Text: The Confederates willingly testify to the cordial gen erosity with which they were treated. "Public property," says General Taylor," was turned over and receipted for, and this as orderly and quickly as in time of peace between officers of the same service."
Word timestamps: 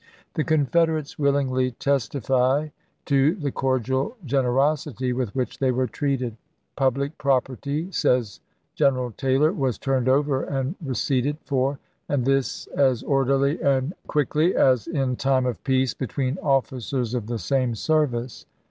The 0.33 0.43
Confederates 0.43 1.19
willingly 1.19 1.73
testify 1.73 2.69
to 3.05 3.35
the 3.35 3.51
cordial 3.51 4.17
gen 4.25 4.45
erosity 4.45 5.13
with 5.13 5.35
which 5.35 5.59
they 5.59 5.69
were 5.71 5.85
treated. 5.85 6.37
"Public 6.75 7.15
property," 7.19 7.91
says 7.91 8.39
General 8.73 9.11
Taylor," 9.11 9.53
was 9.53 9.77
turned 9.77 10.09
over 10.09 10.41
and 10.43 10.73
receipted 10.83 11.37
for, 11.45 11.77
and 12.09 12.25
this 12.25 12.65
as 12.75 13.03
orderly 13.03 13.61
and 13.61 13.93
quickly 14.07 14.55
as 14.55 14.87
in 14.87 15.17
time 15.17 15.45
of 15.45 15.63
peace 15.63 15.93
between 15.93 16.39
officers 16.41 17.13
of 17.13 17.27
the 17.27 17.37
same 17.37 17.75
service." 17.75 18.47